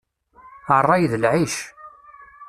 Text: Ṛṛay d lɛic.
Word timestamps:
Ṛṛay 0.81 1.03
d 1.11 1.13
lɛic. 1.21 1.55